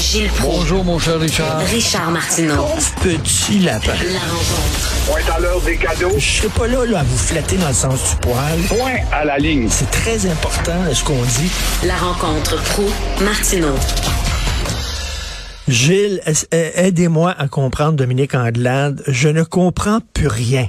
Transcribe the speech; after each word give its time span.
Gilles 0.00 0.30
Proulx. 0.30 0.56
Bonjour, 0.56 0.84
mon 0.84 0.98
cher 0.98 1.20
Richard. 1.20 1.58
Richard 1.58 2.10
Martineau. 2.10 2.64
Petit 3.02 3.58
lapin. 3.58 3.92
La 3.92 4.18
rencontre. 4.20 5.06
Point 5.06 5.34
à 5.34 5.40
l'heure 5.40 5.60
des 5.60 5.76
cadeaux. 5.76 6.14
Je 6.16 6.38
serai 6.38 6.48
pas 6.48 6.66
là, 6.66 6.86
là 6.86 7.00
à 7.00 7.02
vous 7.02 7.18
flatter 7.18 7.56
dans 7.58 7.68
le 7.68 7.74
sens 7.74 8.10
du 8.10 8.16
poil. 8.16 8.58
Point 8.68 8.96
à 9.12 9.26
la 9.26 9.36
ligne. 9.36 9.68
C'est 9.70 9.90
très 9.90 10.24
important 10.24 10.72
ce 10.94 11.04
qu'on 11.04 11.22
dit. 11.22 11.50
La 11.84 11.96
rencontre 11.96 12.56
pro 12.70 12.84
martineau 13.22 13.74
Gilles, 15.68 16.20
aidez-moi 16.50 17.34
à 17.38 17.46
comprendre 17.46 17.92
Dominique 17.92 18.34
Andelade. 18.34 19.04
Je 19.06 19.28
ne 19.28 19.42
comprends 19.42 20.00
plus 20.14 20.26
rien. 20.26 20.66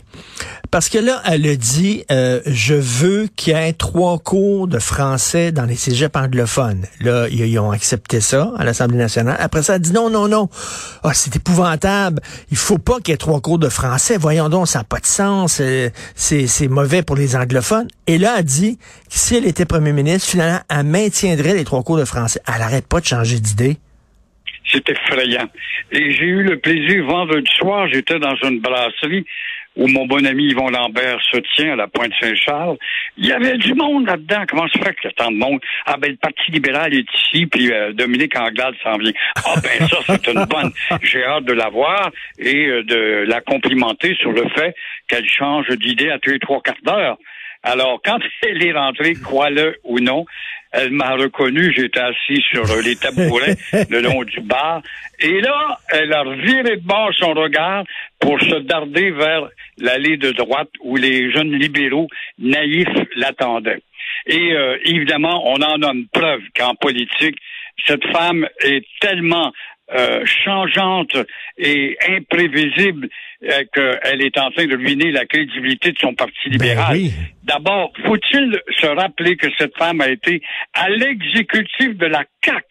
Parce 0.72 0.88
que 0.88 0.98
là, 0.98 1.22
elle 1.30 1.46
a 1.48 1.56
dit, 1.58 2.06
euh, 2.12 2.40
je 2.46 2.76
veux 2.76 3.28
qu'il 3.36 3.52
y 3.52 3.58
ait 3.58 3.74
trois 3.74 4.18
cours 4.20 4.70
de 4.70 4.80
français 4.80 5.52
dans 5.52 5.66
les 5.66 5.76
cégeps 5.76 6.16
anglophones. 6.16 6.86
Là, 7.02 7.28
ils, 7.30 7.60
ont 7.60 7.72
accepté 7.72 8.22
ça 8.22 8.54
à 8.58 8.64
l'Assemblée 8.64 8.98
nationale. 8.98 9.36
Après 9.38 9.64
ça, 9.64 9.76
elle 9.76 9.82
dit 9.82 9.92
non, 9.92 10.10
non, 10.10 10.30
non. 10.30 10.48
Ah, 11.04 11.14
c'est 11.14 11.36
épouvantable. 11.36 12.22
Il 12.52 12.58
faut 12.58 12.78
pas 12.78 13.00
qu'il 13.00 13.10
y 13.10 13.16
ait 13.16 13.18
trois 13.18 13.42
cours 13.42 13.60
de 13.60 13.68
français. 13.68 14.16
Voyons 14.18 14.48
donc, 14.48 14.70
ça 14.70 14.80
n'a 14.80 14.86
pas 14.86 15.00
de 15.00 15.06
sens. 15.06 15.60
Euh, 15.60 15.90
c'est 16.16 16.70
mauvais 16.70 17.04
pour 17.04 17.18
les 17.18 17.36
anglophones. 17.36 17.90
Et 18.08 18.18
là, 18.18 18.36
elle 18.38 18.46
dit 18.46 18.80
si 19.10 19.36
elle 19.36 19.46
était 19.46 19.66
premier 19.66 19.92
ministre, 19.92 20.30
finalement, 20.30 20.62
elle 20.70 20.86
maintiendrait 20.86 21.54
les 21.54 21.66
trois 21.66 21.84
cours 21.84 21.98
de 21.98 22.06
français. 22.06 22.40
Elle 22.48 22.60
n'arrête 22.62 22.88
pas 22.88 23.02
de 23.02 23.06
changer 23.06 23.42
d'idée. 23.42 23.76
C'est 24.72 24.90
effrayant. 24.90 25.50
Et 25.92 26.14
j'ai 26.14 26.28
eu 26.28 26.44
le 26.44 26.58
plaisir, 26.60 27.06
vendredi 27.06 27.50
soir, 27.58 27.90
j'étais 27.92 28.20
dans 28.20 28.36
une 28.44 28.62
brasserie 28.62 29.26
où 29.76 29.88
mon 29.88 30.06
bon 30.06 30.26
ami 30.26 30.46
Yvon 30.48 30.70
Lambert 30.70 31.20
se 31.32 31.38
tient 31.56 31.74
à 31.74 31.76
la 31.76 31.88
Pointe-Saint-Charles. 31.88 32.78
Il 33.18 33.26
y 33.26 33.32
avait 33.32 33.58
du 33.58 33.74
monde 33.74 34.08
là-dedans. 34.08 34.44
Comment 34.48 34.68
se 34.68 34.78
fait 34.78 34.94
qu'il 34.96 35.06
y 35.06 35.08
a 35.08 35.12
tant 35.12 35.32
de 35.32 35.38
monde? 35.38 35.60
Ah 35.86 35.96
ben, 35.98 36.12
le 36.12 36.18
Parti 36.18 36.52
libéral 36.52 36.94
est 36.94 37.06
ici, 37.14 37.46
puis 37.46 37.72
euh, 37.72 37.94
Dominique 37.94 38.38
Anglade 38.38 38.76
s'en 38.84 38.98
vient. 38.98 39.14
Ah 39.38 39.56
ben, 39.62 39.88
ça, 39.88 39.98
c'est 40.06 40.28
une 40.28 40.46
bonne. 40.46 40.72
J'ai 41.02 41.24
hâte 41.24 41.46
de 41.46 41.54
la 41.54 41.70
voir 41.70 42.12
et 42.38 42.68
euh, 42.68 42.84
de 42.84 43.26
la 43.28 43.42
complimenter 43.42 44.16
sur 44.16 44.32
le 44.32 44.48
fait 44.50 44.76
qu'elle 45.08 45.28
change 45.28 45.68
d'idée 45.70 46.10
à 46.10 46.20
tous 46.20 46.32
les 46.32 46.40
trois 46.40 46.62
quarts 46.62 46.76
d'heure. 46.84 47.18
Alors, 47.64 48.02
quand 48.04 48.20
elle 48.44 48.66
est 48.66 48.74
rentrée, 48.74 49.14
crois-le 49.14 49.78
ou 49.84 50.00
non, 50.00 50.26
elle 50.72 50.92
m'a 50.92 51.16
reconnu, 51.16 51.74
j'étais 51.76 52.00
assis 52.00 52.42
sur 52.52 52.64
les 52.84 52.96
tabourets 52.96 53.56
le 53.90 54.02
long 54.02 54.24
du 54.24 54.40
bar. 54.42 54.82
Et 55.20 55.40
là, 55.42 55.78
elle 55.90 56.14
a 56.14 56.24
viré 56.24 56.78
de 56.78 56.86
bord 56.86 57.12
son 57.14 57.34
regard 57.34 57.84
pour 58.20 58.40
se 58.42 58.60
darder 58.60 59.12
vers 59.12 59.50
l'allée 59.78 60.18
de 60.18 60.32
droite 60.32 60.70
où 60.82 60.96
les 60.96 61.32
jeunes 61.32 61.54
libéraux 61.54 62.08
naïfs 62.40 62.88
l'attendaient. 63.16 63.82
Et 64.28 64.54
euh, 64.54 64.78
évidemment, 64.86 65.48
on 65.48 65.62
en 65.62 65.82
a 65.82 65.94
une 65.94 66.08
preuve 66.08 66.42
qu'en 66.56 66.76
politique, 66.76 67.38
cette 67.86 68.06
femme 68.12 68.48
est 68.64 68.86
tellement 69.00 69.52
euh, 69.94 70.24
changeante 70.26 71.18
et 71.58 71.98
imprévisible 72.08 73.10
euh, 73.44 73.64
qu'elle 73.74 74.22
est 74.22 74.38
en 74.38 74.52
train 74.52 74.66
de 74.66 74.76
ruiner 74.76 75.12
la 75.12 75.26
crédibilité 75.26 75.92
de 75.92 75.98
son 75.98 76.14
Parti 76.14 76.34
ben 76.46 76.52
libéral. 76.52 77.00
D'abord, 77.44 77.92
faut-il 78.06 78.62
se 78.80 78.88
rappeler 78.88 79.36
que 79.36 79.48
cette 79.58 79.76
femme 79.78 80.02
a 80.02 80.10
été 80.10 80.42
à 80.74 80.90
l'exécutif 80.90 81.98
de 81.98 82.06
la 82.06 82.24
CAC 82.42 82.66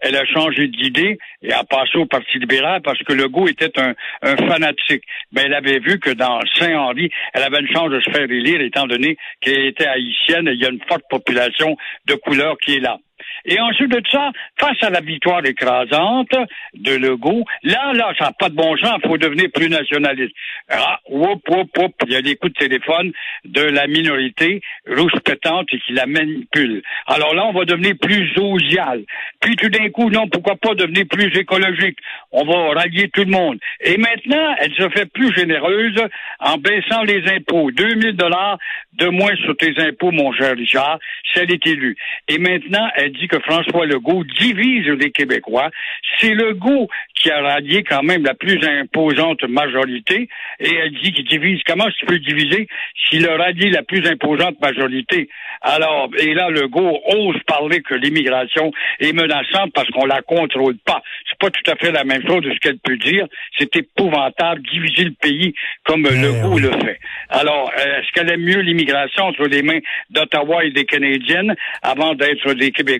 elle 0.00 0.16
a 0.16 0.24
changé 0.24 0.66
d'idée 0.68 1.18
et 1.42 1.52
a 1.52 1.62
passé 1.62 1.98
au 1.98 2.06
Parti 2.06 2.38
libéral 2.38 2.80
parce 2.82 2.98
que 3.02 3.12
Legault 3.12 3.48
était 3.48 3.78
un, 3.78 3.94
un 4.22 4.36
fanatique. 4.36 5.04
Mais 5.32 5.42
elle 5.42 5.54
avait 5.54 5.78
vu 5.78 5.98
que 6.00 6.10
dans 6.10 6.40
Saint-Henri, 6.58 7.10
elle 7.34 7.42
avait 7.42 7.60
une 7.60 7.70
chance 7.70 7.90
de 7.90 8.00
se 8.00 8.10
faire 8.10 8.30
élire 8.30 8.60
étant 8.62 8.86
donné 8.86 9.16
qu'elle 9.40 9.66
était 9.66 9.86
haïtienne 9.86 10.48
et 10.48 10.52
il 10.52 10.60
y 10.60 10.64
a 10.64 10.70
une 10.70 10.80
forte 10.88 11.04
population 11.10 11.76
de 12.06 12.14
couleur 12.14 12.56
qui 12.58 12.76
est 12.76 12.80
là. 12.80 12.98
Et 13.44 13.58
ensuite 13.60 13.90
de 13.90 14.02
ça, 14.10 14.30
face 14.58 14.82
à 14.82 14.90
la 14.90 15.00
victoire 15.00 15.44
écrasante 15.44 16.32
de 16.74 16.94
Legault, 16.94 17.44
là, 17.62 17.92
là, 17.94 18.12
ça 18.18 18.26
n'a 18.26 18.32
pas 18.32 18.48
de 18.48 18.54
bon 18.54 18.76
sens, 18.76 18.98
il 19.02 19.08
faut 19.08 19.18
devenir 19.18 19.46
plus 19.52 19.68
nationaliste. 19.68 20.34
Ah, 20.68 21.00
whoop, 21.08 21.42
whoop, 21.48 21.76
whoop, 21.76 21.94
il 22.06 22.12
y 22.12 22.16
a 22.16 22.22
des 22.22 22.36
coups 22.36 22.52
de 22.52 22.58
téléphone 22.58 23.12
de 23.44 23.62
la 23.62 23.86
minorité 23.86 24.60
rouge 24.86 25.12
pétante 25.24 25.68
et 25.72 25.78
qui 25.78 25.92
la 25.92 26.06
manipule. 26.06 26.82
Alors 27.06 27.34
là, 27.34 27.46
on 27.46 27.52
va 27.52 27.64
devenir 27.64 27.94
plus 28.00 28.30
osial. 28.38 29.04
Puis 29.40 29.56
tout 29.56 29.68
d'un 29.68 29.88
coup, 29.90 30.10
non, 30.10 30.28
pourquoi 30.28 30.56
pas 30.56 30.74
devenir 30.74 31.04
plus 31.08 31.34
écologique? 31.36 31.98
On 32.32 32.44
va 32.44 32.80
rallier 32.80 33.08
tout 33.08 33.24
le 33.24 33.30
monde. 33.30 33.58
Et 33.80 33.96
maintenant, 33.96 34.54
elle 34.58 34.72
se 34.74 34.88
fait 34.90 35.06
plus 35.06 35.34
généreuse 35.34 35.96
en 36.38 36.58
baissant 36.58 37.02
les 37.02 37.26
impôts. 37.32 37.70
2000 37.70 38.16
dollars 38.16 38.58
de 38.94 39.06
moins 39.06 39.34
sur 39.36 39.56
tes 39.56 39.74
impôts, 39.78 40.10
mon 40.10 40.32
cher 40.32 40.54
Richard, 40.56 40.98
si 41.32 41.40
elle 41.40 41.52
est 41.52 41.66
élue. 41.66 41.96
Et 42.28 42.38
maintenant, 42.38 42.88
dit 43.10 43.28
que 43.28 43.38
François 43.40 43.86
Legault 43.86 44.24
divise 44.38 44.86
les 44.86 45.10
Québécois. 45.10 45.70
C'est 46.18 46.34
Legault 46.34 46.88
qui 47.14 47.30
a 47.30 47.40
rallié 47.40 47.82
quand 47.82 48.02
même 48.02 48.24
la 48.24 48.34
plus 48.34 48.58
imposante 48.66 49.42
majorité. 49.44 50.28
Et 50.58 50.74
elle 50.74 50.92
dit 50.92 51.12
qu'il 51.12 51.26
divise. 51.26 51.60
Comment 51.66 51.88
tu 51.98 52.06
peux 52.06 52.18
diviser 52.18 52.68
s'il 53.04 53.28
a 53.28 53.36
rallié 53.36 53.70
la 53.70 53.82
plus 53.82 54.06
imposante 54.06 54.60
majorité? 54.60 55.28
Alors, 55.62 56.08
et 56.18 56.32
là, 56.34 56.48
Legault 56.50 57.00
ose 57.06 57.36
parler 57.46 57.82
que 57.82 57.94
l'immigration 57.94 58.72
est 58.98 59.12
menaçante 59.12 59.72
parce 59.74 59.88
qu'on 59.90 60.06
la 60.06 60.22
contrôle 60.22 60.76
pas. 60.78 61.02
C'est 61.28 61.38
pas 61.38 61.50
tout 61.50 61.70
à 61.70 61.76
fait 61.76 61.92
la 61.92 62.04
même 62.04 62.26
chose 62.26 62.42
de 62.42 62.52
ce 62.52 62.58
qu'elle 62.58 62.78
peut 62.78 62.96
dire. 62.96 63.26
C'est 63.58 63.74
épouvantable, 63.76 64.62
diviser 64.62 65.04
le 65.04 65.12
pays 65.20 65.54
comme 65.84 66.02
le 66.04 66.10
Legault 66.10 66.58
le 66.58 66.70
fait. 66.70 66.98
Alors, 67.28 67.70
est-ce 67.76 68.10
qu'elle 68.12 68.32
aime 68.32 68.42
mieux 68.42 68.60
l'immigration 68.60 69.24
entre 69.24 69.46
les 69.46 69.62
mains 69.62 69.80
d'Ottawa 70.10 70.64
et 70.64 70.70
des 70.70 70.84
Canadiennes 70.84 71.54
avant 71.82 72.14
d'être 72.14 72.54
des 72.54 72.70
Québécois? 72.70 72.99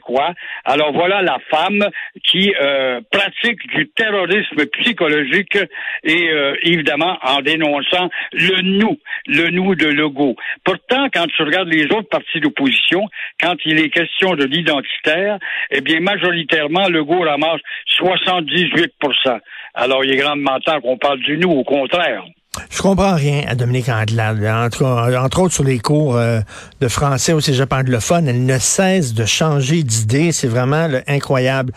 Alors 0.64 0.92
voilà 0.92 1.22
la 1.22 1.38
femme 1.50 1.88
qui 2.24 2.52
euh, 2.60 3.00
pratique 3.10 3.66
du 3.74 3.88
terrorisme 3.90 4.66
psychologique 4.80 5.58
et 6.04 6.30
euh, 6.30 6.54
évidemment 6.62 7.18
en 7.22 7.40
dénonçant 7.40 8.10
le 8.32 8.62
nous, 8.62 8.98
le 9.26 9.50
nous 9.50 9.74
de 9.74 9.86
Legault. 9.86 10.36
Pourtant, 10.64 11.08
quand 11.12 11.26
tu 11.26 11.42
regardes 11.42 11.68
les 11.68 11.84
autres 11.86 12.08
partis 12.08 12.40
d'opposition, 12.40 13.08
quand 13.40 13.54
il 13.64 13.78
est 13.78 13.90
question 13.90 14.34
de 14.34 14.44
l'identitaire, 14.44 15.38
eh 15.70 15.80
bien 15.80 16.00
majoritairement, 16.00 16.88
Legault 16.88 17.20
ramasse 17.20 17.60
78% 17.98 19.38
Alors 19.74 20.04
il 20.04 20.12
est 20.12 20.16
grandement 20.16 20.58
temps 20.60 20.80
qu'on 20.80 20.98
parle 20.98 21.20
du 21.20 21.38
nous, 21.38 21.50
au 21.50 21.64
contraire. 21.64 22.24
Je 22.68 22.82
comprends 22.82 23.14
rien 23.14 23.44
à 23.46 23.54
Dominique 23.54 23.88
Andelade. 23.88 24.44
Entre, 24.44 25.38
autres 25.38 25.54
sur 25.54 25.62
les 25.62 25.78
cours 25.78 26.16
euh, 26.16 26.40
de 26.80 26.88
français 26.88 27.32
au 27.32 27.40
cégep 27.40 27.72
anglophone, 27.72 28.26
elle 28.26 28.44
ne 28.44 28.58
cesse 28.58 29.14
de 29.14 29.24
changer 29.24 29.84
d'idée. 29.84 30.32
C'est 30.32 30.48
vraiment 30.48 30.88
incroyable. 31.06 31.72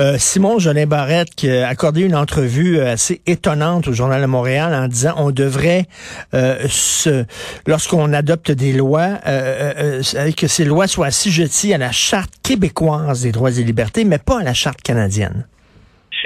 Euh, 0.00 0.16
Simon 0.18 0.58
Jolin 0.58 0.86
Barrette 0.86 1.32
qui 1.36 1.48
a 1.48 1.68
accordé 1.68 2.00
une 2.00 2.16
entrevue 2.16 2.78
euh, 2.78 2.92
assez 2.94 3.20
étonnante 3.26 3.86
au 3.86 3.92
Journal 3.92 4.20
de 4.20 4.26
Montréal 4.26 4.74
en 4.74 4.88
disant 4.88 5.14
on 5.16 5.30
devrait, 5.30 5.86
lorsqu'on 7.66 8.12
adopte 8.12 8.50
des 8.50 8.72
lois, 8.72 9.18
que 9.22 10.46
ces 10.48 10.64
lois 10.64 10.88
soient 10.88 11.06
assujetties 11.06 11.72
à 11.72 11.78
la 11.78 11.92
charte 11.92 12.32
québécoise 12.42 13.22
des 13.22 13.30
droits 13.30 13.52
et 13.52 13.62
libertés, 13.62 14.04
mais 14.04 14.18
pas 14.18 14.40
à 14.40 14.42
la 14.42 14.54
charte 14.54 14.82
canadienne. 14.82 15.46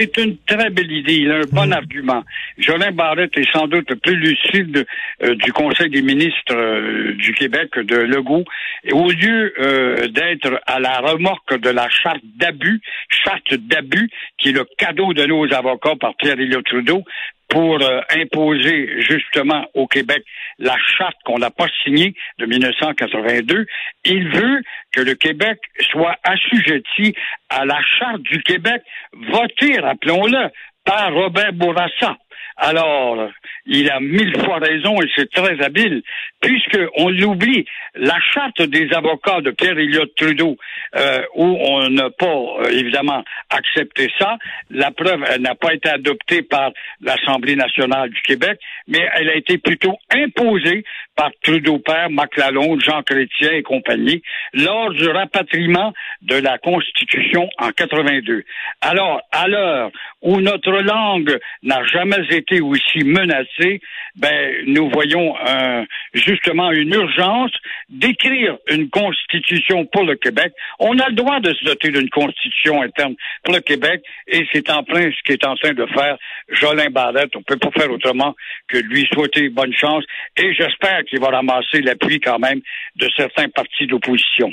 C'est 0.01 0.17
une 0.17 0.39
très 0.47 0.71
belle 0.71 0.91
idée. 0.91 1.17
Il 1.17 1.31
a 1.31 1.37
un 1.37 1.53
bon 1.53 1.67
mm. 1.67 1.73
argument. 1.73 2.25
Jolin 2.57 2.91
Barrette 2.91 3.37
est 3.37 3.53
sans 3.53 3.67
doute 3.67 3.95
plus 3.97 4.17
lucide 4.17 4.87
euh, 5.23 5.35
du 5.35 5.53
Conseil 5.53 5.91
des 5.91 6.01
ministres 6.01 6.55
euh, 6.55 7.13
du 7.17 7.35
Québec 7.35 7.79
de 7.79 7.97
Legault. 7.97 8.45
Et 8.85 8.93
au 8.93 9.11
lieu 9.11 9.53
euh, 9.61 10.09
d'être 10.09 10.59
à 10.67 10.81
la 10.81 11.01
remorque 11.01 11.61
de 11.61 11.69
la 11.69 11.91
charte 11.91 12.23
d'abus, 12.37 12.81
charte 13.11 13.53
d'abus, 13.53 14.09
qui 14.39 14.49
est 14.49 14.53
le 14.53 14.65
cadeau 14.79 15.13
de 15.13 15.27
nos 15.27 15.53
avocats 15.53 15.97
par 16.01 16.17
Pierre-Éliott 16.17 16.65
Trudeau, 16.65 17.05
pour 17.51 17.83
euh, 17.83 18.01
imposer 18.11 19.03
justement 19.03 19.67
au 19.75 19.87
Québec 19.87 20.25
la 20.59 20.77
charte 20.97 21.17
qu'on 21.25 21.39
n'a 21.39 21.51
pas 21.51 21.67
signée 21.85 22.15
de 22.39 22.47
1982. 22.47 23.67
Il 24.05 24.29
veut 24.29 24.63
que 24.93 25.01
le 25.01 25.15
Québec 25.15 25.59
soit 25.91 26.17
assujetti 26.23 27.15
à 27.51 27.65
la 27.65 27.81
charte 27.99 28.23
du 28.23 28.43
Québec 28.43 28.83
votée, 29.13 29.79
rappelons-le, 29.81 30.49
par 30.85 31.13
Robert 31.13 31.53
Bourassa. 31.53 32.17
Alors, 32.57 33.31
il 33.67 33.91
a 33.91 34.01
mille 34.01 34.39
fois 34.41 34.59
raison 34.59 35.01
et 35.01 35.09
c'est 35.17 35.31
très 35.31 35.63
habile, 35.63 36.03
puisqu'on 36.41 37.09
l'oublie, 37.09 37.65
la 37.95 38.19
charte 38.35 38.63
des 38.63 38.93
avocats 38.93 39.41
de 39.41 39.51
Pierre 39.51 39.79
Elliott 39.79 40.15
Trudeau, 40.15 40.57
euh, 40.97 41.23
où 41.35 41.45
on 41.45 41.89
n'a 41.89 42.11
pas, 42.11 42.27
euh, 42.27 42.71
évidemment, 42.71 43.25
accepté 43.49 44.11
ça, 44.19 44.37
la 44.71 44.91
preuve, 44.91 45.25
n'a 45.41 45.55
pas 45.55 45.75
été 45.75 45.89
adoptée 45.89 46.43
par 46.43 46.71
l'Assemblée 47.01 47.57
nationale 47.57 48.11
du 48.11 48.21
Québec, 48.23 48.59
mais 48.89 49.09
elle 49.15 49.31
a 49.31 49.37
été 49.37 49.59
plutôt 49.59 49.97
imposée 50.15 50.85
par 51.17 51.31
Trudeau 51.43 51.79
Père, 51.79 52.11
McLallon, 52.11 52.79
Jean 52.81 53.03
Chrétien 53.03 53.53
et 53.53 53.63
compagnie, 53.63 54.23
lors 54.53 54.91
du 54.91 55.09
rapatriement 55.09 55.93
de 56.23 56.37
la 56.37 56.59
Constitution 56.59 57.49
en 57.59 57.71
82. 57.71 58.45
Alors, 58.81 59.21
à 59.33 59.49
l'heure 59.49 59.91
où 60.23 60.41
notre 60.41 60.73
langue 60.73 61.39
n'a 61.63 61.85
jamais 61.85 62.23
été 62.31 62.61
aussi 62.61 63.05
menacé, 63.05 63.81
ben, 64.17 64.65
nous 64.67 64.91
voyons 64.91 65.35
euh, 65.47 65.85
justement 66.15 66.71
une 66.73 66.93
urgence 66.93 67.53
d'écrire 67.89 68.57
une 68.71 68.91
constitution 68.91 69.87
pour 69.87 70.05
le 70.05 70.17
Québec. 70.17 70.53
On 70.79 70.99
a 70.99 71.09
le 71.09 71.15
droit 71.15 71.41
de 71.41 71.53
se 71.55 71.65
doter 71.65 71.91
d'une 71.91 72.11
constitution 72.11 72.83
interne 72.83 73.15
pour 73.45 73.55
le 73.55 73.61
Québec 73.61 74.03
et 74.27 74.47
c'est 74.53 74.71
en 74.71 74.83
plein 74.83 75.11
ce 75.11 75.23
qu'est 75.25 75.47
en 75.47 75.55
train 75.57 75.73
de 75.73 75.87
faire 75.87 76.17
Jolin 76.49 76.91
Barrette. 76.91 77.35
On 77.37 77.43
peut 77.43 77.57
pas 77.57 77.71
faire 77.71 77.91
autrement 77.91 78.35
que 78.69 78.79
lui 78.79 79.09
souhaiter 79.13 79.49
bonne 79.49 79.75
chance 79.75 80.05
et 80.37 80.55
j'espère 80.55 81.05
qu'il 81.05 81.21
va 81.21 81.29
ramasser 81.29 81.81
l'appui 81.83 82.21
quand 82.21 82.39
même 82.39 82.61
de 82.97 83.09
certains 83.17 83.49
partis 83.49 83.87
d'opposition. 83.87 84.53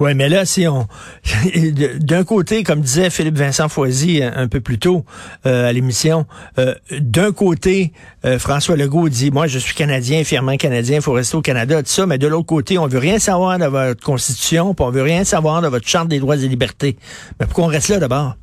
Oui, 0.00 0.14
mais 0.14 0.28
là, 0.28 0.44
si 0.44 0.66
on... 0.66 0.88
D'un 2.00 2.24
côté, 2.24 2.64
comme 2.64 2.80
disait 2.80 3.10
Philippe 3.10 3.38
Vincent 3.38 3.68
Foisy 3.68 4.22
euh, 4.22 4.30
un 4.34 4.48
peu 4.48 4.60
plus 4.60 4.78
tôt 4.78 5.04
euh, 5.46 5.68
à 5.68 5.72
l'émission, 5.72 6.26
euh, 6.58 6.74
d'un 6.98 7.32
côté, 7.32 7.92
François 8.38 8.76
Legault 8.76 9.08
dit, 9.08 9.30
moi, 9.30 9.46
je 9.46 9.58
suis 9.58 9.74
Canadien, 9.74 10.24
fièrement 10.24 10.56
Canadien, 10.56 10.96
il 10.96 11.02
faut 11.02 11.12
rester 11.12 11.36
au 11.36 11.42
Canada, 11.42 11.82
tout 11.82 11.90
ça, 11.90 12.06
mais 12.06 12.18
de 12.18 12.26
l'autre 12.26 12.46
côté, 12.46 12.78
on 12.78 12.86
veut 12.86 12.98
rien 12.98 13.18
savoir 13.18 13.58
de 13.58 13.66
votre 13.66 14.02
Constitution, 14.02 14.74
puis 14.74 14.84
on 14.84 14.90
veut 14.90 15.02
rien 15.02 15.24
savoir 15.24 15.62
de 15.62 15.68
votre 15.68 15.86
Charte 15.86 16.08
des 16.08 16.18
droits 16.18 16.36
et 16.36 16.48
libertés. 16.48 16.96
Mais 17.38 17.46
pourquoi 17.46 17.64
on 17.64 17.68
reste 17.68 17.88
là 17.88 17.98
d'abord? 17.98 18.34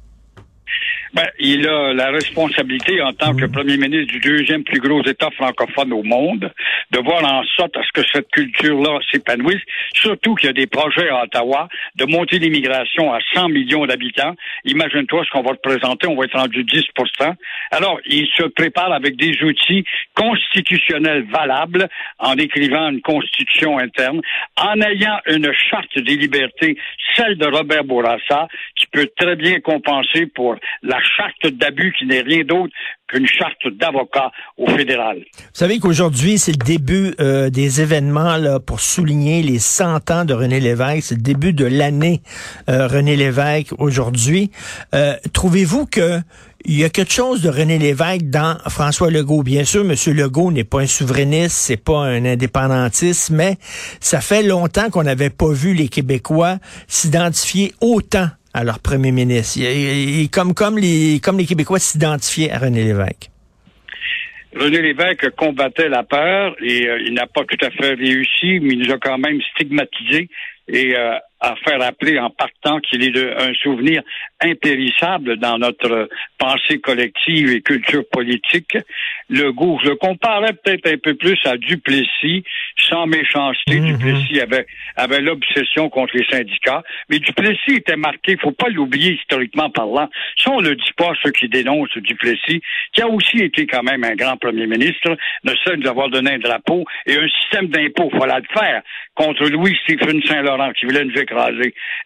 Ben, 1.13 1.27
il 1.39 1.67
a 1.67 1.93
la 1.93 2.09
responsabilité 2.09 3.01
en 3.01 3.11
tant 3.11 3.35
que 3.35 3.43
mhm. 3.43 3.51
premier 3.51 3.75
ministre 3.75 4.13
du 4.13 4.19
deuxième 4.21 4.63
plus 4.63 4.79
gros 4.79 5.03
État 5.03 5.29
francophone 5.31 5.91
au 5.91 6.03
monde 6.03 6.49
de 6.91 6.99
voir 6.99 7.25
en 7.25 7.43
sorte 7.57 7.75
à 7.75 7.83
ce 7.83 7.91
que 7.91 8.07
cette 8.13 8.29
culture-là 8.29 8.97
s'épanouisse, 9.11 9.61
surtout 9.93 10.35
qu'il 10.35 10.47
y 10.47 10.49
a 10.49 10.53
des 10.53 10.67
projets 10.67 11.09
à 11.09 11.23
Ottawa 11.23 11.67
de 11.95 12.05
monter 12.05 12.39
l'immigration 12.39 13.11
à 13.11 13.19
100 13.33 13.49
millions 13.49 13.85
d'habitants. 13.85 14.35
Imagine-toi 14.63 15.25
ce 15.25 15.31
qu'on 15.31 15.41
va 15.41 15.51
représenter, 15.51 16.07
on 16.07 16.15
va 16.15 16.25
être 16.25 16.37
rendu 16.37 16.63
10% 16.63 17.33
Alors, 17.71 17.99
il 18.05 18.27
se 18.37 18.43
prépare 18.43 18.93
avec 18.93 19.17
des 19.17 19.37
outils 19.43 19.83
constitutionnels 20.15 21.25
valables 21.29 21.89
en 22.19 22.35
écrivant 22.35 22.89
une 22.89 23.01
constitution 23.01 23.79
interne, 23.79 24.21
en 24.55 24.79
ayant 24.79 25.19
une 25.27 25.51
charte 25.69 25.97
des 25.99 26.15
libertés, 26.15 26.77
celle 27.17 27.37
de 27.37 27.47
Robert 27.47 27.83
Bourassa, 27.83 28.47
qui 28.77 28.87
peut 28.87 29.09
très 29.17 29.35
bien 29.35 29.59
compenser 29.59 30.27
pour 30.27 30.55
la 30.83 31.00
charte 31.01 31.53
d'abus 31.53 31.93
qui 31.97 32.05
n'est 32.05 32.21
rien 32.21 32.43
d'autre 32.43 32.73
qu'une 33.07 33.27
charte 33.27 33.67
d'avocat 33.67 34.31
au 34.57 34.67
fédéral. 34.67 35.17
Vous 35.17 35.43
savez 35.53 35.79
qu'aujourd'hui, 35.79 36.37
c'est 36.37 36.51
le 36.51 36.65
début 36.65 37.13
euh, 37.19 37.49
des 37.49 37.81
événements 37.81 38.37
là, 38.37 38.59
pour 38.59 38.79
souligner 38.79 39.41
les 39.41 39.59
100 39.59 40.11
ans 40.11 40.25
de 40.25 40.33
René 40.33 40.59
Lévesque. 40.59 41.03
C'est 41.03 41.15
le 41.15 41.21
début 41.21 41.53
de 41.53 41.65
l'année 41.65 42.21
euh, 42.69 42.87
René 42.87 43.15
Lévesque 43.15 43.73
aujourd'hui. 43.77 44.51
Euh, 44.95 45.15
trouvez-vous 45.33 45.85
que 45.85 46.19
il 46.63 46.77
y 46.77 46.83
a 46.83 46.89
quelque 46.89 47.11
chose 47.11 47.41
de 47.41 47.49
René 47.49 47.79
Lévesque 47.79 48.25
dans 48.25 48.57
François 48.67 49.09
Legault? 49.09 49.41
Bien 49.41 49.63
sûr, 49.63 49.81
M. 49.81 49.95
Legault 50.13 50.51
n'est 50.51 50.63
pas 50.63 50.81
un 50.81 50.85
souverainiste, 50.85 51.55
c'est 51.55 51.83
pas 51.83 52.01
un 52.01 52.23
indépendantiste, 52.23 53.31
mais 53.31 53.57
ça 53.99 54.21
fait 54.21 54.43
longtemps 54.43 54.91
qu'on 54.91 55.03
n'avait 55.03 55.31
pas 55.31 55.51
vu 55.51 55.73
les 55.73 55.87
Québécois 55.87 56.57
s'identifier 56.87 57.73
autant 57.81 58.27
à 58.53 58.63
leur 58.63 58.79
premier 58.79 59.11
ministre. 59.11 59.59
comme, 60.31 60.53
comme, 60.53 60.77
les, 60.77 61.19
comme 61.23 61.37
les 61.37 61.45
Québécois 61.45 61.79
s'identifiaient 61.79 62.51
à 62.51 62.59
René 62.59 62.83
Lévesque. 62.83 63.29
René 64.55 64.81
Lévesque 64.81 65.29
combattait 65.37 65.87
la 65.87 66.03
peur 66.03 66.55
et 66.61 66.87
euh, 66.87 66.99
il 67.05 67.13
n'a 67.13 67.25
pas 67.25 67.43
tout 67.45 67.65
à 67.65 67.69
fait 67.69 67.93
réussi, 67.93 68.59
mais 68.59 68.73
il 68.73 68.79
nous 68.79 68.93
a 68.93 68.97
quand 68.97 69.17
même 69.17 69.39
stigmatisé 69.53 70.27
et 70.71 70.95
euh, 70.95 71.17
à 71.41 71.55
faire 71.55 71.81
appeler 71.81 72.19
en 72.19 72.29
partant 72.29 72.79
qu'il 72.79 73.03
est 73.03 73.09
de, 73.09 73.33
un 73.37 73.53
souvenir 73.55 74.03
impérissable 74.41 75.37
dans 75.37 75.57
notre 75.57 76.07
pensée 76.37 76.79
collective 76.79 77.49
et 77.49 77.61
culture 77.61 78.03
politique. 78.11 78.77
Le 79.27 79.51
goût, 79.51 79.79
je 79.83 79.89
le 79.89 79.95
comparais 79.95 80.53
peut-être 80.53 80.87
un 80.87 80.97
peu 80.97 81.15
plus 81.15 81.39
à 81.45 81.57
Duplessis, 81.57 82.43
sans 82.77 83.07
méchanceté. 83.07 83.79
Mhm. 83.79 83.97
Duplessis 83.97 84.39
avait, 84.39 84.67
avait 84.95 85.21
l'obsession 85.21 85.89
contre 85.89 86.15
les 86.15 86.25
syndicats, 86.25 86.83
mais 87.09 87.17
Duplessis 87.17 87.75
était 87.77 87.95
marqué, 87.95 88.37
faut 88.37 88.51
pas 88.51 88.69
l'oublier 88.69 89.13
historiquement 89.13 89.69
parlant. 89.71 90.09
Ça, 90.37 90.51
on 90.51 90.61
le 90.61 90.75
dit 90.75 90.93
pas 90.95 91.11
ceux 91.23 91.31
qui 91.31 91.49
dénoncent 91.49 91.97
Duplessis, 91.97 92.61
qui 92.93 93.01
a 93.01 93.07
aussi 93.07 93.39
été 93.39 93.65
quand 93.65 93.83
même 93.83 94.03
un 94.03 94.15
grand 94.15 94.37
premier 94.37 94.67
ministre, 94.67 95.17
ne 95.43 95.55
serait 95.55 95.77
nous 95.77 95.87
avoir 95.87 96.09
donné 96.09 96.33
un 96.33 96.39
drapeau 96.39 96.85
et 97.07 97.15
un 97.15 97.27
système 97.41 97.67
d'impôt, 97.67 98.11
voilà 98.13 98.39
le 98.39 98.47
faire, 98.53 98.83
contre 99.15 99.45
Louis 99.49 99.75
Stephen 99.83 100.21
Qui 100.73 100.85
voulait 100.85 101.03
une 101.03 101.11
vie 101.11 101.21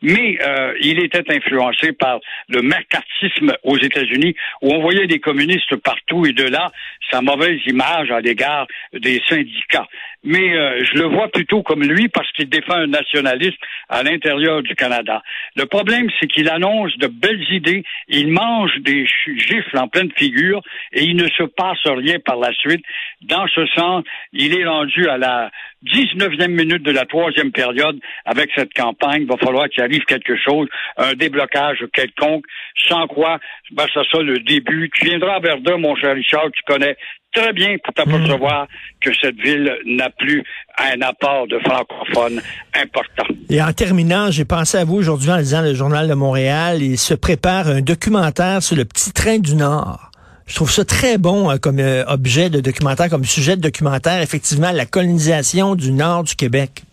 mais 0.02 0.38
euh, 0.46 0.74
il 0.82 1.04
était 1.04 1.24
influencé 1.34 1.92
par 1.94 2.20
le 2.50 2.62
mercantisme 2.62 3.54
aux 3.64 3.78
États-Unis, 3.78 4.36
où 4.62 4.74
on 4.74 4.82
voyait 4.82 5.08
des 5.08 5.20
communistes 5.20 5.76
partout, 5.78 6.26
et 6.26 6.34
de 6.34 6.44
là, 6.44 6.72
sa 7.12 7.22
mauvaise 7.22 7.60
image 7.66 8.12
à 8.12 8.22
l'égard 8.22 8.68
des 8.94 9.22
syndicats. 9.28 9.88
Mais 10.24 10.56
euh, 10.56 10.84
je 10.84 10.98
le 10.98 11.06
vois 11.06 11.28
plutôt 11.28 11.62
comme 11.62 11.84
lui 11.84 12.08
parce 12.10 12.32
qu'il 12.32 12.50
défend 12.50 12.74
un 12.74 12.88
nationalisme 12.88 13.58
à 13.90 14.02
l'intérieur 14.02 14.64
du 14.64 14.74
Canada. 14.76 15.22
Le 15.56 15.66
problème, 15.68 16.10
c'est 16.20 16.28
qu'il 16.28 16.50
annonce 16.50 16.98
de 16.98 17.08
belles 17.08 17.46
idées, 17.52 17.84
il 18.08 18.30
mange 18.30 18.76
des 18.80 19.06
gifles 19.06 19.78
en 19.78 19.88
pleine 19.88 20.12
figure 20.18 20.62
et 20.94 21.04
il 21.04 21.16
ne 21.16 21.28
se 21.28 21.44
passe 21.44 21.86
rien 21.86 22.18
par 22.20 22.38
la 22.38 22.52
suite. 22.54 22.84
Dans 23.22 23.48
ce 23.48 23.68
sens, 23.68 24.04
il 24.34 24.60
est 24.60 24.66
rendu 24.66 25.08
à 25.08 25.18
la 25.18 25.52
19e 25.94 26.48
minute 26.48 26.84
de 26.84 26.92
la 26.92 27.06
troisième 27.06 27.52
période 27.52 28.00
avec 28.26 28.50
cette 28.56 28.74
campagne. 28.74 29.22
Il 29.22 29.28
va 29.28 29.38
falloir 29.38 29.70
qu'il 29.70 29.84
arrive 29.84 30.04
quelque 30.06 30.36
chose, 30.38 30.68
un 30.98 31.14
déblocage 31.14 31.84
quelconque, 31.94 32.46
sans 32.88 33.08
quoi 33.08 33.40
ben, 33.72 33.86
ça 33.94 34.04
sera 34.04 34.24
le 34.24 34.40
début. 34.40 34.90
Tu 34.96 35.06
viendras 35.06 35.36
à 35.36 35.40
Verdun, 35.40 35.78
mon 35.78 35.96
cher 35.96 36.16
Richard, 36.16 36.52
tu 36.52 36.62
connais 36.68 36.96
très 37.34 37.54
bien 37.54 37.76
pour 37.84 37.94
t'apercevoir 37.94 38.64
hmm. 38.64 38.68
que 39.02 39.12
cette 39.22 39.36
ville 39.36 39.72
n'a 39.86 40.10
plus 40.10 40.44
un 40.78 41.02
apport 41.02 41.48
de 41.48 41.60
francophones 41.60 42.42
important. 42.74 43.26
Et 43.50 43.62
en 43.62 43.74
terminant, 43.74 44.32
j'ai 44.32 44.46
pensé 44.46 44.78
à 44.78 44.86
vous 44.86 44.96
aujourd'hui 44.96 45.32
en 45.32 45.38
lisant 45.38 45.62
le 45.62 45.74
journal 45.74 46.08
de 46.08 46.14
Montréal. 46.14 46.82
Il 46.82 46.98
se 46.98 47.14
prépare 47.14 47.68
un 47.68 47.82
documentaire 47.82 48.64
sur 48.64 48.76
le 48.76 48.86
petit 48.86 49.12
train 49.12 49.40
du 49.40 49.56
Nord. 49.56 50.12
Je 50.48 50.56
trouve 50.56 50.72
ça 50.72 50.86
très 50.86 51.18
bon 51.18 51.50
hein, 51.50 51.58
comme 51.58 51.80
euh, 51.80 52.06
objet 52.06 52.50
de 52.50 52.62
documentaire, 52.62 53.10
comme 53.10 53.26
sujet 53.26 53.56
de 53.56 53.62
documentaire, 53.62 54.22
effectivement, 54.22 54.72
la 54.72 54.86
colonisation 54.86 55.76
du 55.76 55.92
nord 55.92 56.24
du 56.24 56.36
Québec. 56.36 56.84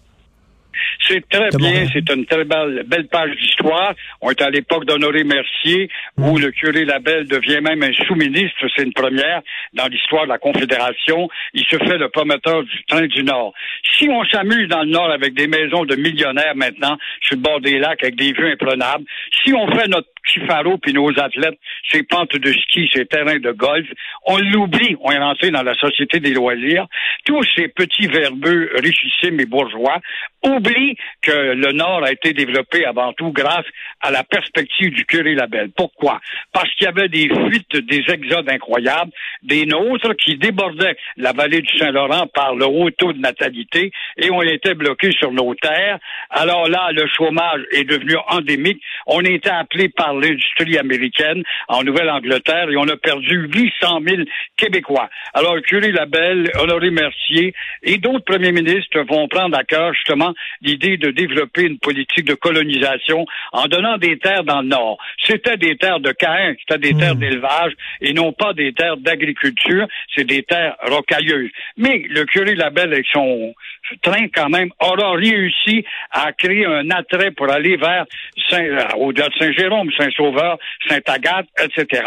C'est 1.13 1.29
très 1.29 1.51
bien, 1.59 1.85
c'est 1.93 2.11
une 2.11 2.25
très 2.25 2.45
belle, 2.45 2.85
belle 2.87 3.07
page 3.07 3.37
d'histoire. 3.37 3.93
On 4.23 4.31
est 4.31 4.41
à 4.41 4.49
l'époque 4.49 4.87
d'Honoré 4.87 5.25
Mercier, 5.25 5.91
où 6.17 6.39
mm. 6.39 6.41
le 6.41 6.51
curé 6.53 6.85
Labelle 6.87 7.27
devient 7.29 7.61
même 7.61 7.83
un 7.83 7.93
sous-ministre, 8.07 8.67
c'est 8.75 8.85
une 8.85 8.95
première 8.95 9.43
dans 9.75 9.89
l'histoire 9.89 10.25
de 10.25 10.31
la 10.31 10.39
Confédération. 10.39 11.29
Il 11.53 11.65
se 11.67 11.77
fait 11.77 11.99
le 11.99 12.09
promoteur 12.09 12.63
du 12.63 12.85
train 12.87 13.07
du 13.07 13.25
Nord. 13.25 13.53
Si 13.99 14.09
on 14.09 14.25
s'amuse 14.25 14.69
dans 14.69 14.85
le 14.85 14.91
Nord 14.91 15.11
avec 15.11 15.35
des 15.35 15.49
maisons 15.49 15.85
de 15.85 15.97
millionnaires 15.97 16.57
maintenant, 16.57 16.97
sur 17.21 17.37
le 17.37 17.43
bord 17.43 17.61
des 17.61 17.79
lacs, 17.79 18.03
avec 18.03 18.17
des 18.17 18.33
vues 18.33 18.51
imprenables, 18.51 19.05
si 19.45 19.53
on 19.53 19.71
fait 19.77 19.89
notre 19.89 20.09
petit 20.25 20.47
pharo 20.47 20.79
puis 20.79 20.95
nos 20.95 21.11
athlètes, 21.19 21.59
ces 21.91 22.05
pentes 22.05 22.37
de 22.37 22.53
ski, 22.53 22.89
ces 22.93 23.05
terrains 23.05 23.39
de 23.39 23.53
golf, 23.53 23.87
on 24.27 24.39
l'oublie. 24.39 24.97
On 25.01 25.11
est 25.11 25.19
rentré 25.19 25.51
dans 25.51 25.63
la 25.63 25.75
société 25.75 26.21
des 26.21 26.33
loisirs. 26.33 26.87
Tous 27.27 27.43
ces 27.55 27.69
petits 27.69 28.07
verbeux 28.07 28.71
richissimes 28.77 29.41
et 29.41 29.47
bourgeois 29.47 30.01
oublient 30.45 30.97
que 31.21 31.55
le 31.55 31.73
Nord 31.73 32.05
a 32.05 32.13
été 32.13 32.33
développé 32.33 32.85
avant 32.85 33.13
tout 33.13 33.33
grâce 33.33 33.67
à 34.01 34.11
la 34.11 34.25
perspective 34.25 34.91
du 34.91 35.05
curé 35.05 35.35
Labelle. 35.35 35.71
Pourquoi? 35.77 36.21
Parce 36.53 36.73
qu'il 36.75 36.87
y 36.87 36.89
avait 36.89 37.09
des 37.09 37.29
fuites, 37.29 37.77
des 37.77 38.05
exodes 38.09 38.49
incroyables, 38.49 39.13
des 39.43 39.67
nôtres 39.67 40.15
qui 40.17 40.37
débordaient 40.37 40.97
la 41.17 41.33
vallée 41.33 41.61
du 41.61 41.79
Saint-Laurent 41.79 42.27
par 42.29 42.55
le 42.55 42.67
haut 42.67 42.91
taux 42.91 43.13
de 43.13 43.21
natalité 43.21 43.93
et 44.17 44.31
on 44.31 44.43
était 44.43 44.75
bloqués 44.75 45.13
sur 45.13 45.33
nos 45.33 45.55
terres. 45.55 45.99
Alors 46.31 46.69
là, 46.69 46.91
le 46.93 47.07
chômage 47.07 47.63
est 47.73 47.85
devenu 47.85 48.17
endémique. 48.29 48.83
On 49.07 49.21
était 49.21 49.51
appelé 49.51 49.89
par 49.89 50.15
l'industrie 50.15 50.79
américaine 50.79 51.43
en 51.69 51.83
Nouvelle-Angleterre 51.83 52.71
et 52.71 52.77
on 52.77 52.89
a 52.89 52.97
perdu 52.97 53.49
800 53.55 54.01
000 54.07 54.23
Québécois. 54.57 55.09
Alors, 55.35 55.61
curé 55.63 55.93
Labelle, 55.93 56.51
Honoré 56.59 56.91
Mercier 56.91 57.55
et 57.83 57.99
d'autres 57.99 58.25
premiers 58.25 58.53
ministres 58.53 59.01
vont 59.09 59.29
prendre 59.29 59.57
à 59.57 59.65
cœur 59.65 59.93
justement 59.95 60.33
l'idée 60.61 60.92
de 60.97 61.11
développer 61.11 61.63
une 61.63 61.79
politique 61.79 62.25
de 62.25 62.35
colonisation 62.35 63.27
en 63.53 63.67
donnant 63.67 63.99
des 63.99 64.19
terres 64.19 64.45
dans 64.45 64.63
le 64.63 64.69
Nord. 64.69 64.99
C'était 65.27 65.57
des 65.57 65.77
terres 65.77 66.01
de 66.01 66.13
Caïn, 66.13 66.55
c'était 66.61 66.93
des 66.93 66.95
terres 66.95 67.15
hmm. 67.15 67.21
d'élevage 67.21 67.73
et 68.01 68.13
non 68.13 68.33
pas 68.33 68.53
des 68.53 68.73
terres 68.73 68.97
d'agriculture, 68.97 69.87
c'est 70.15 70.25
des 70.25 70.43
terres 70.43 70.77
rocailleuses. 70.83 71.51
Mais 71.77 72.05
le 72.09 72.25
curé 72.25 72.55
Labelle 72.55 72.93
avec 72.93 73.07
son 73.13 73.55
train 74.03 74.27
quand 74.35 74.49
même 74.49 74.71
aura 74.81 75.13
réussi 75.13 75.85
à 76.11 76.33
créer 76.33 76.67
un 76.67 76.91
attrait 76.91 77.31
pour 77.31 77.51
aller 77.51 77.77
vers 77.77 78.05
Saint, 78.49 78.65
euh, 78.65 78.85
au-delà 78.97 79.29
de 79.29 79.35
Saint-Jérôme, 79.35 79.91
Saint-Sauveur, 79.97 80.59
Saint-Agathe, 80.89 81.47
etc. 81.61 82.03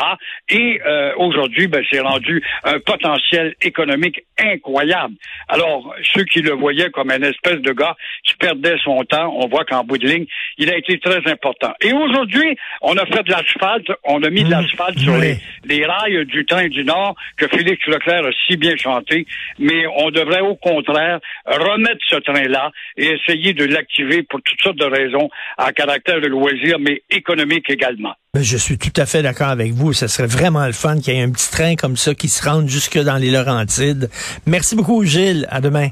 Et 0.50 0.82
euh, 0.86 1.14
aujourd'hui, 1.18 1.68
ben, 1.68 1.84
c'est 1.92 2.00
rendu 2.00 2.44
un 2.64 2.80
potentiel 2.80 3.56
économique 3.62 4.24
incroyable. 4.38 5.16
Alors, 5.48 5.94
ceux 6.14 6.24
qui 6.24 6.42
le 6.42 6.54
voyaient 6.54 6.90
comme 6.90 7.12
un 7.12 7.22
espèce 7.22 7.60
de 7.62 7.72
gars 7.72 7.96
qui 8.24 8.36
perdait 8.36 8.75
son 8.84 9.04
temps, 9.04 9.34
on 9.40 9.48
voit 9.48 9.66
qu'en 9.66 9.84
bout 9.84 9.98
de 9.98 10.08
ligne, 10.08 10.26
il 10.58 10.70
a 10.70 10.78
été 10.78 11.00
très 11.00 11.20
important. 11.32 11.74
Et 11.82 11.94
aujourd'hui, 11.94 12.58
on 12.82 12.96
a 12.98 13.06
fait 13.06 13.24
de 13.24 13.32
l'asphalte, 13.32 13.88
on 14.04 14.22
a 14.24 14.30
mis 14.30 14.44
de 14.44 14.48
Mmh. 14.50 14.52
l'asphalte 14.52 15.00
sur 15.00 15.14
Oui. 15.14 15.22
les, 15.22 15.40
les 15.78 15.86
rails 15.86 16.26
du 16.26 16.46
train 16.46 16.68
du 16.68 16.84
Nord 16.84 17.16
que 17.38 17.48
Félix 17.48 17.86
Leclerc 17.88 18.26
a 18.26 18.32
si 18.48 18.58
bien 18.58 18.76
chanté, 18.78 19.26
mais 19.60 19.86
on 19.98 20.12
devrait 20.12 20.42
au 20.42 20.56
contraire 20.56 21.20
remettre 21.46 22.02
ce 22.10 22.18
train-là 22.18 22.72
et 22.98 23.08
essayer 23.14 23.54
de 23.54 23.66
l'activer 23.66 24.24
pour 24.24 24.40
toutes 24.44 24.62
sortes 24.62 24.78
de 24.78 24.86
raisons 24.86 25.30
à 25.58 25.72
caractère 25.72 26.22
de 26.22 26.28
loisir, 26.28 26.78
mais 26.80 27.02
économique 27.10 27.70
également. 27.70 28.14
Ben, 28.34 28.44
je 28.44 28.58
suis 28.58 28.78
tout 28.78 28.92
à 28.98 29.06
fait 29.06 29.22
d'accord 29.22 29.48
avec 29.48 29.72
vous. 29.72 29.94
Ce 29.94 30.08
serait 30.08 30.28
vraiment 30.28 30.66
le 30.66 30.74
fun 30.74 31.00
qu'il 31.00 31.14
y 31.14 31.18
ait 31.18 31.22
un 31.24 31.32
petit 31.32 31.50
train 31.52 31.76
comme 31.76 31.96
ça 31.96 32.14
qui 32.14 32.28
se 32.28 32.48
rende 32.48 32.68
jusque 32.68 32.98
dans 33.00 33.16
les 33.18 33.32
Laurentides. 33.32 34.10
Merci 34.46 34.76
beaucoup, 34.76 35.04
Gilles. 35.06 35.48
À 35.50 35.62
demain. 35.62 35.88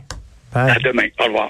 Bye. 0.54 0.72
À 0.72 0.80
demain. 0.80 1.08
Au 1.20 1.24
revoir. 1.26 1.50